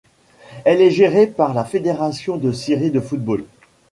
[0.65, 3.45] Elle est gérée par la Fédération de Syrie de football.